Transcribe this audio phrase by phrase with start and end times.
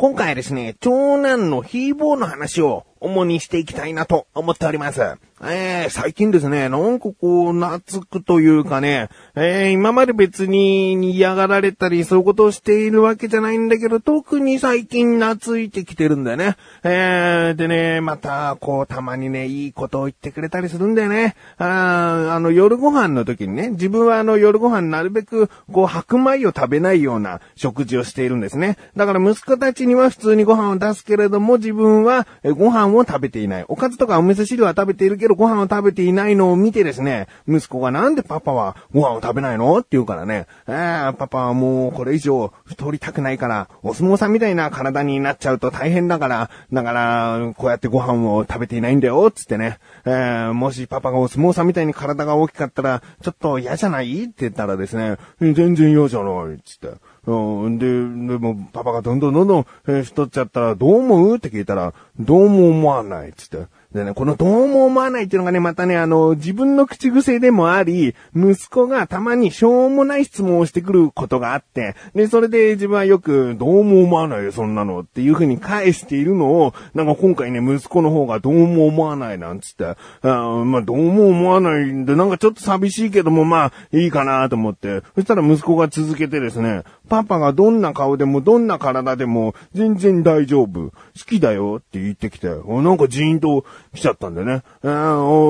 [0.00, 5.00] 今回はですね、長男のヒーボーの話を主にしていきたいなと思っております。
[5.42, 16.56] えー、最近ですね、なんかこう、懐くというかね、えー、今まで別に嫌がられたり、そういうことをしているわけじゃないんだけど、特に最近懐いてきてるんだよね。
[16.82, 21.36] えー、でね、また、こう、たまにね、いいことを言ってくれたりするんだよね。
[21.56, 28.76] ああの、夜ご飯の時にね、自分はあの、夜ご飯なるべく、こう、白米を食べないような食事をしているんですね。
[28.94, 33.64] だから息子たちには普通にご飯を出すけれども、自分はご飯を食べていない。
[33.68, 54.24] おかずとかお味噌汁は食べているけど、ご飯を食べていないのを見てですね、息子がなんでパパはご飯を食べないのって言うからね、えー、パパはもうこれ以上太りたくないから、お相撲さんみたいな体になっちゃうと大変だから、だから、こうやってご飯を食べていないんだよ、つってね、えー、もしパパがお相撲さんみたいに体が大きかったら、ちょっと嫌じゃない？
[54.24, 56.88] って言ったらですね、全然嫌じゃない、つって。
[57.32, 61.36] うん、で、でも、パパがどんどんどんどん、えー、太っちゃったら、どう思う？
[61.36, 63.66] って聞いたら、どうも思わないっ、つって。
[63.92, 90.70] でね、このどうも思わないっていうのがね、またね、あの、自分の口癖でもあり、息子がたまにしょうもない質問をしてくることがあって、で、それで自分はよく、どうも思わないよ、そんなのっていう風に返しているのを、なんか今回ね、息子の方がどうも思わないなんつって、あまあ、どうも思わないんで、なんかちょっと寂しいけども、まあ、いいかなと思って、そしたら息子が続けてですね、パパがどんな顔でも、どんな体でも、全然大丈夫。
[90.70, 90.92] 好
[91.26, 94.62] きだよって言ってきて、なんかジーンと来ちゃったんでね。
[94.82, 94.90] う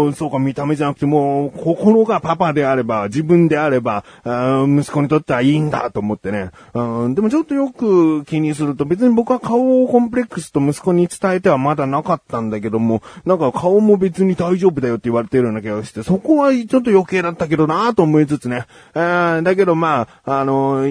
[0.08, 6.50] ん、そうか、見た目じゃなくてもう、心がパパであれば、自分であれば、息子にとってはいいんだと思ってね。
[6.72, 18.64] うん、でもちょっとよく気にすると、別に僕は顔をコンプレックスと息子に伝えてはまだなかったんだけども、なんか顔も別に大丈夫だよって言われてるような気がして、そこはちょっと余計だったけどなと思いつつね。
[18.95, 20.86] だけどまあ、あの、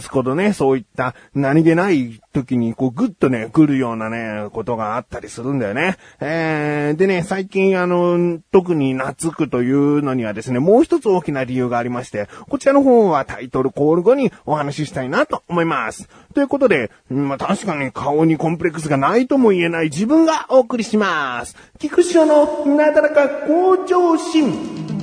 [0.00, 5.96] 息子とね、そういった何気ない時にこうグッとね、来るようなね、ことがあったりするんだよね。
[6.20, 16.08] えー、でね、最近あの、特に懐くというのにはですね、もう一つ大きな理由がありまして、こちらの方はタイトルコール後にお話ししたいなと思います。
[16.34, 21.56] ということで、まあ、確かに顔にコンプレックスがないとも言えない自分がお送りします。
[21.78, 24.99] 菊池のなだらか向上心。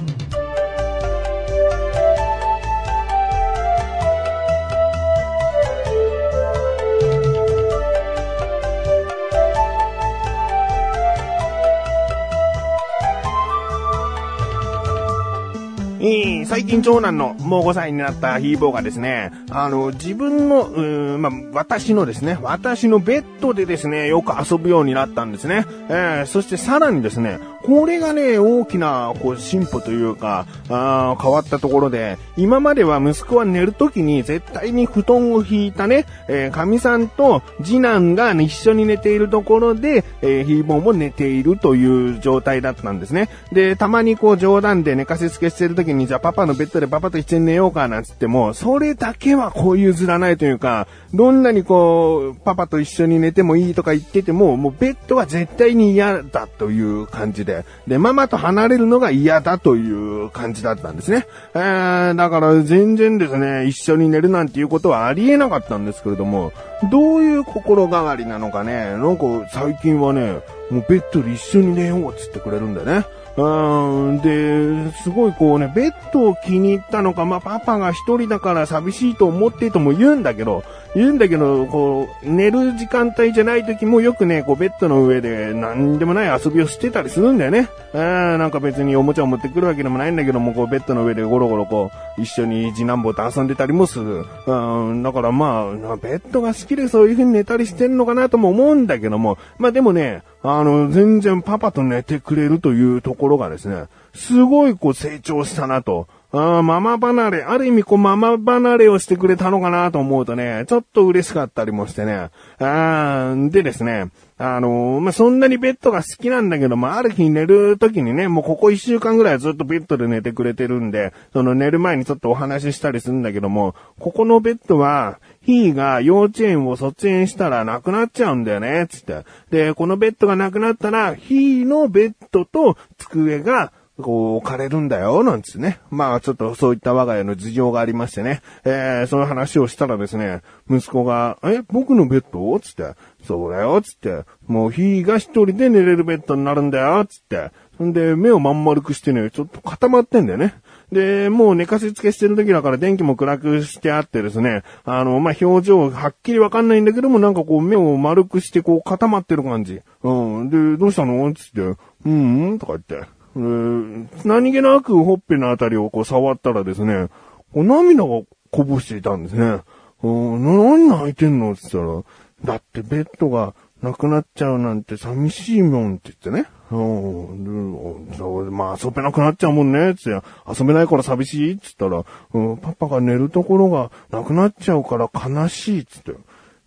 [16.00, 25.66] えー、最近長男のもう5歳になったヒーボーがですね、あの、自分の、うーまあ、私のですね、私のベッドでですね、よく遊ぶようになったんですね。
[25.90, 43.28] えー、そしてさらにですね、これがね、大きな、こう、進歩というか、あ変わったところで、今までは息子は寝るときに絶対に布団を引いたね、えー、神さんと次男が、ね、一緒に寝ているところで、えー、ヒーボーも寝ているという状態だったんですね。
[43.52, 57.57] で、たまにこう冗談で寝かしつけしてるときに、じゃあパパのベッドでパパと一緒に寝ようかなんつっても、それだけはこう譲らないというか、どんなにこう、パパと一緒に寝てもいいとか言ってても、もうベッドは絶対に嫌だという感じで、
[57.88, 61.28] で、ママと離れるのが嫌だという感じだったんですね。
[61.54, 66.52] えー、だから全然ですね、一緒に寝るなんていうことはありえなかったんですけれども、
[66.92, 73.06] どういう心変わりなのかね、なんか最近はね、もうベッドで一緒に寝ようっつってくれるんだよね。
[73.38, 80.64] うん、で、すごいこうね、ベッドを気に入ったのか、まあ、パパが一人だから寂しいと思ってとも言うんだけど、
[80.96, 87.70] 言うんだけど、こう、寝る時間帯じゃない時もよくね、こう、ベッドの上で何でもない遊びをしてたりするんだよね。
[87.94, 88.02] うん、
[88.40, 94.26] なんか別におもちゃを持ってくるわけでもないんだけども、こう、ベッドの上でゴロゴロこう、一緒に次男坊と遊んでたりもする。
[94.48, 106.08] うん、だからまあ、ベッドが好きでそういう風に寝たりしてんのかなとも思うんだけども、まあでもね、あの、全然パパと寝てくれるというところころがですね、すごいこう成長したなと。
[106.40, 112.30] あママ離れ、ある意味こうママ離れをしてくれたのかなと思うとね、ちょっと嬉しかったりもしてね。
[112.60, 129.24] あでですね、あのー、まあ、そんなにベッドが好きなんだけども、ある日寝る時にね、もうここ一週間ぐらいずっとベッドで寝てくれてるんで、その寝る前にちょっとお話ししたりするんだけども、ここのベッドは、ヒーが幼稚園を卒園したらなくなっちゃうんだよね、つって。
[129.50, 135.80] で、このベッドがなくなったら、ヒーのベッドと机がこう置かれるんだよ、なんつね。
[135.90, 138.42] まあちょっとそういった我が家の事情がありましてね。
[138.64, 142.60] えー、その話をしたらですね、息子が、え、僕のベッド？
[142.60, 142.94] つって、
[143.26, 147.52] そうだよ、つって、もう日が一人で寝れるベッドになるんだよ、つって。
[147.84, 150.56] んで、目をまん丸くしてね、ちょっと固まってんだよね。
[150.92, 159.82] で、もう寝かしつけしてる時だから電気も暗くしてあってですね、あの、まあ、表情はっきりわかんないんだけども、なんかこう目を丸くしてこう固まってる感じ。
[160.04, 160.50] うん。
[160.50, 161.34] で、どうしたの？
[161.34, 163.08] つって、うん、んとか言って。
[163.38, 167.08] 何気なくほっぺのあたりをこう触ったらですね、
[167.54, 169.62] こう涙がこぼしていたんですね。
[170.04, 172.04] 何泣いてんのって言っ
[172.44, 176.50] たら、だってベッドがなくなっちゃうなんて寂しいもんって言ってね。
[176.70, 178.10] うん、
[178.52, 182.04] まあ遊べなくなっちゃうもんね、つって、遊べないから寂しいっつったら、
[182.34, 186.12] うん、パパが寝るところがなくなっちゃうから悲しいっつって。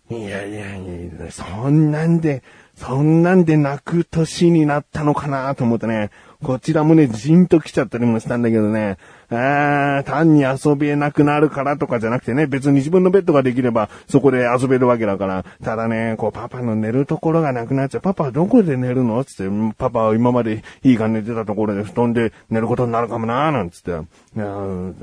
[0.09, 2.41] いやいやいや、そんなんで、
[2.81, 6.09] そんなんで泣く年になったのかなと思ってね、
[6.41, 8.97] こちらもね、じんと来ちゃったりもしたんだけどね、
[9.33, 18.01] あ単に遊べなくなるからとかじゃなくてね、別に自分のベッドができればそこで遊べるわけだから、ただね、こうパパの寝るところがなくなっちゃう。
[18.01, 19.23] パパはどこで寝るの？
[19.23, 23.91] つって、パパは今までいいが寝てたところで布団で寝ることになるかもなーなんつって。
[23.91, 23.93] い
[24.39, 24.45] や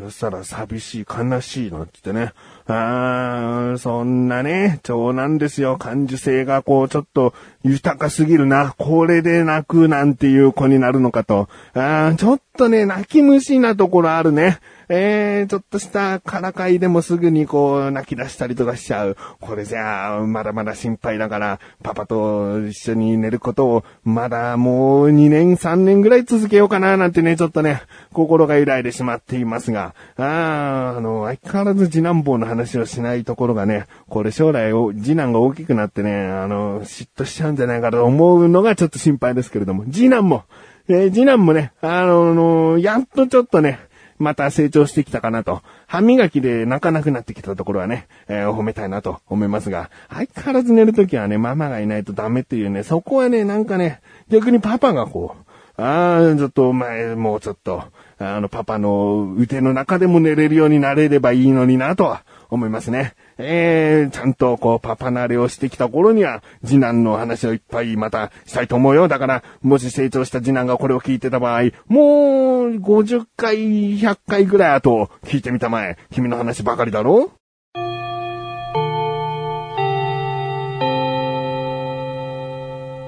[0.04, 2.32] そしたら寂しい、悲しいなんつってね。
[2.66, 5.78] あー、そんなね、長男ですよ。
[5.78, 7.32] 感受性がこう、ちょっと
[7.62, 8.74] 豊かすぎるな。
[8.76, 11.48] これで泣くなんていう子になるのかと。
[11.72, 14.58] あー、ちょっとね、泣き虫なところあるね。
[14.90, 19.16] えー、ちょっとしたからかいでもすぐにこう泣き出したりとかしちゃう。
[19.40, 27.82] これじゃあ、まだまだ心配だから、パパと一緒に寝ることを、まだもう2年3年ぐらい続けようかななんてね、ちょっとね、
[28.12, 40.44] 心が揺らいでしまっていますが、ああの、相変わらず次男坊の話をしないところがね、これ将来次男が大きくなってね、あの、嫉妬しちゃうんじゃないかと思うのがちょっと心配ですけれども、次男も、
[40.88, 43.78] えー、次男もね、あのやっとちょっとね、
[44.18, 45.62] また成長してきたかなと。
[45.86, 55.36] 歯磨きで泣かなくなってきたところはね、えー、褒めたいなと思いますが、相変わらず寝るときはね、ママがいないとダメっていうね、そこはね、なんかね、逆にパパがこ
[55.78, 57.84] う、ああ、ちょっとお前、もうちょっと、
[58.18, 63.14] あの、パパの腕の中でも寝れるようになれればいいのになとは思いますね。
[63.40, 69.06] えー、ちゃんとこうパパ慣れをしてきた頃には、次男の話をいっぱいまたしたいと思うよ。
[69.06, 75.96] だから、もし成長した次男がこれを聞いてた場合、もう50回、100回ぐらい後聞いてみたまえ。
[76.10, 77.30] 君の話ばかりだろ？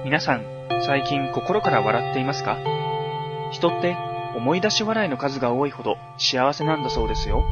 [0.04, 0.44] 皆さん、
[0.86, 2.56] 最近心から笑っていますか？
[3.50, 3.96] 人って
[4.36, 7.44] 思い出し笑いの数が多いほど幸せなんだそうですよ。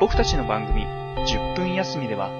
[0.00, 0.84] 僕たちの番組、
[1.26, 2.30] 10分休みでは、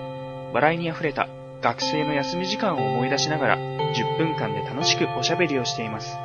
[0.53, 1.29] 笑いに溢れた
[1.61, 6.17] 学生の休み時間を思い出しながら、10分間で楽しくおしゃべりをしています。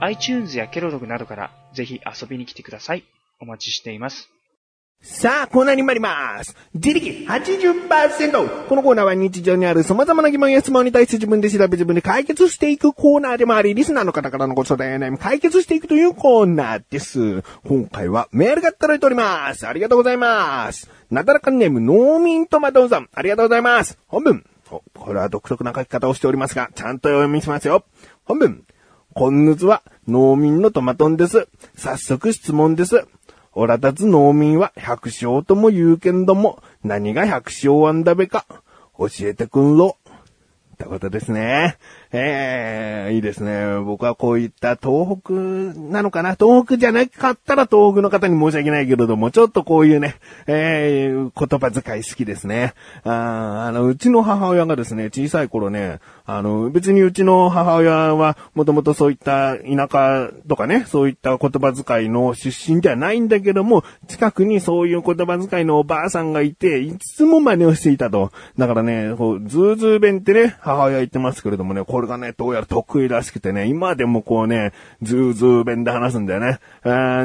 [0.00, 3.04] iTunes やケロログなどからぜひ遊びに来てください。
[3.38, 4.30] お待ちしています。
[5.02, 6.54] さあ、コーナーに参ります。
[6.74, 8.66] 自力80%。
[8.66, 17.42] このコーナーは日常にある様々な疑問や質問に対して自分で調べ自分で解決していくコーナーでもあり、リスナーの方からのご相談や悩み解決していくというコーナーです。
[17.66, 19.66] 今回はメールが届いております。
[19.66, 20.90] ありがとうございます。
[21.10, 23.08] なだらかネーム、ノーミントマトンさん。
[23.14, 23.98] ありがとうございます。
[24.06, 24.44] 本文。
[24.68, 27.84] これは独特な書き方をしておりますが、ちゃんと読みしますよ。
[28.26, 28.64] 本文。
[29.14, 31.48] こんぬずは、農民のトマトンです。
[31.74, 33.06] 早速質問です。
[33.52, 38.46] おらたつ農民は百姓とも言うけんども、何が百姓あんだべか、
[38.96, 39.96] 教えてくんろ。
[40.74, 41.76] ってことですね。
[42.12, 43.78] ええー、いいですね。
[43.84, 46.34] 僕はこういった東北なのかな？
[46.34, 50.16] 東北じゃなかったら東北の方に申し訳ないけれども、ちょっとこういうね、
[50.48, 52.74] ええー、言葉遣い好きですね。
[53.04, 68.32] ああの、うちの母親がですね、小さい頃ね、あの、別にうちの母親はもともとそういった田舎とかね、そういった言葉遣いの出身ではないんだけども、近くにそういう言葉遣いのおばあさんがいて、いつも真似をしていたと。
[68.58, 76.58] だからね、こう、ズーズー弁ってね、母親言ってますけれどもね、ここれがね、どうやら得意らしくてね、今でもこうね、ズーズー弁で話すんだよね。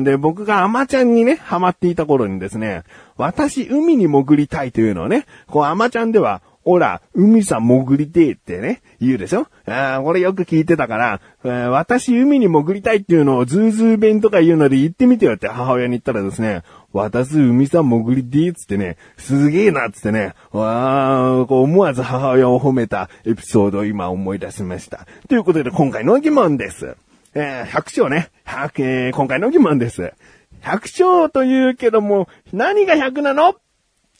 [0.03, 2.83] で、僕があまちゃんにね、ハマっていた頃にですね、
[3.15, 9.47] 私、海に潜りたいというのをね、こう、あまちゃんでは、ほら、海さ潜りてえってね、言うでしょ？
[9.67, 25.05] ああこれよく聞いてたから、えー、私海に潜りたいっていうのをズーズー弁とか言うので言ってみてよって母親に言ったらですね、私海さ潜りてえっつってね、すげえなっつってね、わー、こう思わず母親を褒めたエピソードを今思い出しました。
[25.29, 26.97] ということで今回の疑問です。
[27.35, 30.13] えー、百姓ね、百、えー、今回の疑問です。
[30.61, 33.53] 百姓と言うけども、何が百なの？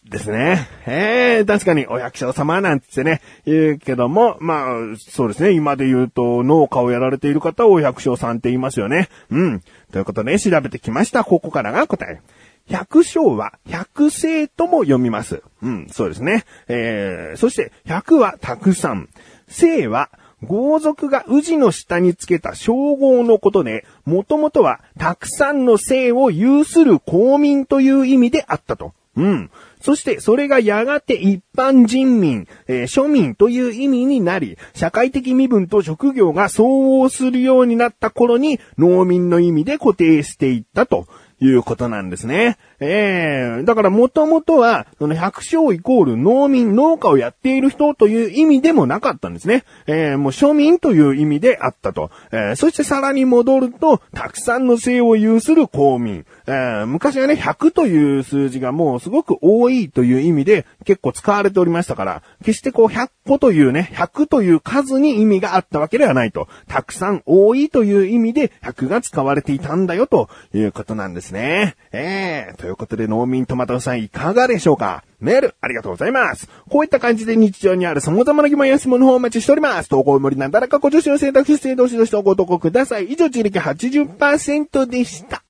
[0.10, 0.68] ですね。
[0.86, 5.52] ええー、確かにお百姓様なんつってね、言うけども、まあ、そうですね。
[5.52, 9.10] 今で言うと農家をやられている方をお百姓さんって言いますよね。
[9.32, 9.62] うん。
[9.92, 11.24] ということで、調べてきました。
[11.24, 12.22] ここからが答え。
[12.68, 15.42] 百姓は百姓とも読みます。
[15.62, 16.46] うん、そうですね。
[16.68, 19.10] えー、そして百はたくさん。
[19.48, 20.10] 姓は
[20.44, 28.94] 豪族が宇治の下につけた称号のことで、もともとはたくさんの姓を有する公民という意味であったと。
[29.16, 29.52] うん。
[29.86, 41.06] そしてそれがやがて一般人民、えー、庶民という意味になり、社会的身分と職業が相応するようになった頃に農民の意味で固定していったと
[41.40, 42.58] いうことなんですね。
[42.80, 49.64] ええー、だからもともとは、その百姓イコール農民、農家をやっている人という意味でもなかったんですね。
[49.88, 52.12] ええー、もう庶民という意味であったと。
[52.32, 56.26] えー、そしてさらに戻ると、たくさんの姓を有する公民。
[56.48, 66.48] えー、昔はね、100という数字がもうすごく多いという意味で結構使われておりましたから、決してこう100個というね、100という数に意味があったわけではないと。
[66.68, 71.76] たくさん多いという意味で100が使われていたんだよということなんですね。
[71.92, 75.04] えー、ということで農民トマトさんいかがでしょうか？
[75.20, 76.50] メール、ありがとうございます。
[76.68, 79.88] こういった感じで日常にある様々な疑問や質問の方をお待ちしております。
[79.88, 83.06] 投稿無理な誰かご助手の選択肢制度しどしとご投稿ください。
[83.06, 85.44] 以上、自力80%でした。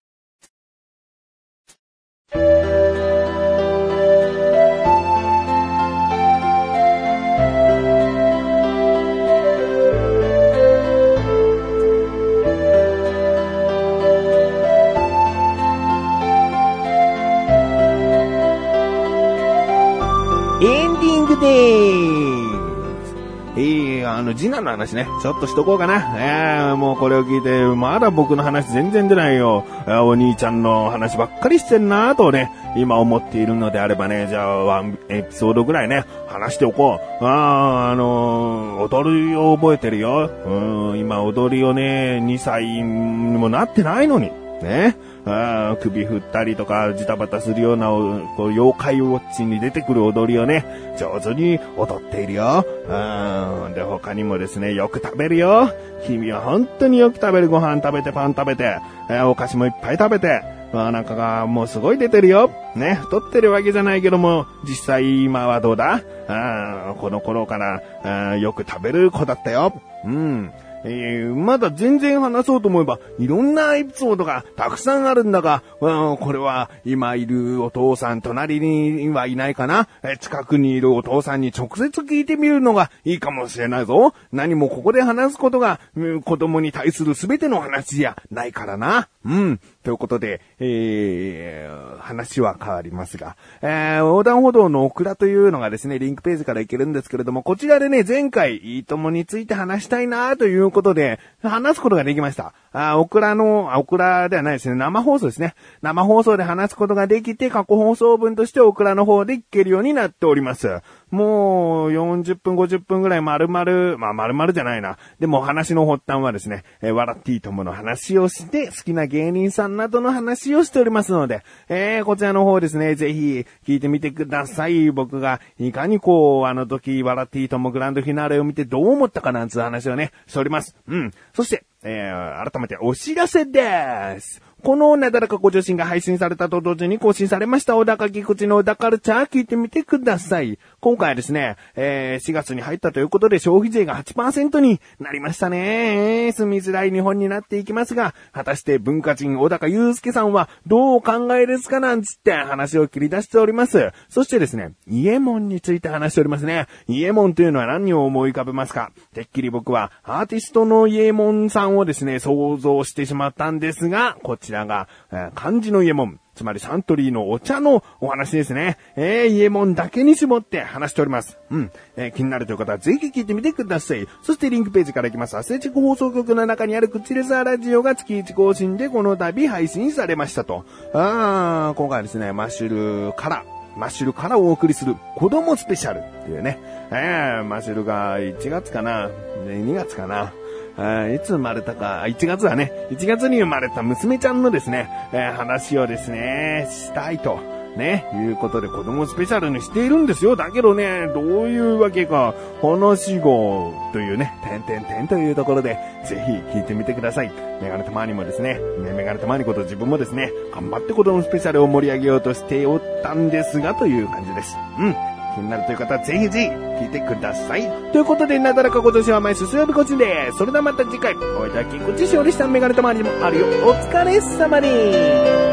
[24.46, 26.16] 次男の話ね、ちょっとしとこうかな。
[26.20, 29.66] えー、もうこれを聞いて、まだ僕の話全然出ないよ。
[29.88, 37.26] お兄ちゃんの話ばっかりしてんなとね、今思っているのであればね、じゃあ、ワンエピソードぐらいね、話しておこう。
[37.26, 40.30] あー、あのー、踊りを覚えてるよ。
[40.46, 44.30] うん、今踊りをね、2歳にもなってないのに。
[44.62, 44.96] ね。
[45.28, 50.66] あ首振ったりとか、ジタバタするような、こう妖怪ウォッチに出てくる踊りをね、
[51.00, 52.64] 上手に踊っているよ。
[52.88, 53.74] うん。
[53.74, 55.70] で、他にもですね、よく食べるよ。
[56.06, 58.78] 君は本当によく食べるご飯食べて、パン食べて、
[59.10, 62.52] えお菓子もいっぱい食べて、お腹がもうすごい出てるよ。
[62.76, 66.02] ね、太ってるわけじゃないけども、実際今はどうだ？
[66.28, 69.74] あこの頃からよく食べる子だったよ。
[70.04, 70.52] うん。
[70.86, 84.14] えー、まだ全然話そうと思えば、いろんなエピソードがたくさんあるんだが、うん、これは今いるお父さん隣にはいないかな、え近くにいるお父さんに直接聞いてみるのがいいかもしれないぞ。
[84.32, 89.10] 何もここで話すことが、うん、子供に対する全ての話じゃないからな。
[89.26, 89.60] うん。
[89.86, 102.54] ということで、えー、話は変わりますが、えー、横断歩道のオクラというのがですね、リンクページから行けるんですけれども、こちらでね、前回、いいともについて話したいなということで、話すことができました。
[102.74, 104.76] あ、オクラの、オクラではないですね。
[104.76, 105.54] 生放送ですね。
[105.84, 110.82] 生放送で話すことができて、過去放送分としてオクラの方で聞けるようになっております。
[111.16, 114.98] もう、40分、50分ぐらい丸々、まあ丸々じゃないな。
[115.20, 124.92] でも話の発端はですね、えー、笑っていいともの話をして、好きな芸人さんなどの話をしておりますので、えー、こちらの方ですね、ぜひ聞いてみてください。
[124.92, 130.76] 僕が、いかにこう、あの時、笑っていいともグランドフィナーレを見てどう思ったかなんつう話をね、しております。
[130.88, 131.12] うん。
[131.34, 134.42] そして、えー、改めてお知らせです。
[134.64, 140.58] このなだらかご助身が配信されたと同時に更新されました小高菊池の小高カルチャー聞いてみてください。
[140.80, 146.32] 今回はですね、えー、4月に入ったということで消費税が8%になりましたね。
[146.32, 153.92] 住みづらい日本になっていきますが、果たして文化人小高祐介さんはどうお考えですかなんつって話を切り出しております。
[154.10, 156.66] そしてですね、イエモンについて話しておりますね。
[156.88, 158.92] イエモンというのは何を思い浮かべますか？
[159.14, 168.78] てっきり僕はアーティストのイエモンさんをですね、想像してしまったんですが、こちららが、えー、漢字のイエモン、つまりサントリーのお茶のお話ですね。
[168.96, 171.38] えー、イエモンだけに絞って話しております。
[171.50, 171.72] うん。
[171.96, 174.08] えー、気になるという方はぜひ聞いてみてください。
[174.22, 175.38] そしてリンクページから行きます。
[175.38, 180.66] アスレチック放送局の中にあるクチレザーラジオが月1更新でこの度配信されましたと。
[180.94, 183.46] あー、今回はですね、マッシュルから、
[183.78, 186.60] マッシュルからお送りする子供スペシャルっていうね。
[186.92, 189.10] えー、マッシュルが1月かな、
[189.48, 190.34] 2月かな。
[190.78, 197.56] いつ生まれたか、1月はね、1月に生まれた娘ちゃんのですね、えー、話をですね、したいと。
[197.76, 200.36] ね、いうことで子供スペシャルにしているんですよ。
[200.36, 207.32] だけどね、どういうわけか、話号というね、てんてんてんというところで、ぜひ聞いてみてください。
[207.62, 214.56] メガネたまにもですね、ねメガネたまにこと自分もですね、頑張って子供スペシャルを盛り上げようとしておったんですが、という感じです。
[214.80, 215.15] うん。
[215.36, 216.48] 気になるという方はぜひぜひ
[216.84, 217.62] 聞いてください。
[217.92, 220.38] ということで、なだらか今年は毎週水曜日こちです。
[220.38, 223.46] それではまた次回、おいたきこちしおりしたメガネたまりもあるよ。
[223.68, 225.45] お疲れ様です。